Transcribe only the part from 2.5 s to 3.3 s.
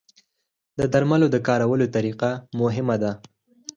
مهمه ده.